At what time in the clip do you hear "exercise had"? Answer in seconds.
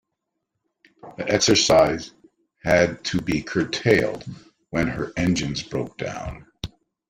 1.29-3.03